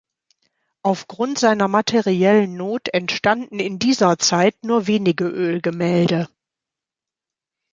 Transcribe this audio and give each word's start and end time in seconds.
Aufgrund 0.81 1.37
seiner 1.37 1.67
materiellen 1.67 2.57
Not 2.57 2.91
entstanden 2.91 3.59
in 3.59 3.77
dieser 3.77 4.17
Zeit 4.17 4.55
nur 4.63 4.87
wenige 4.87 5.25
Ölgemälde. 5.25 6.27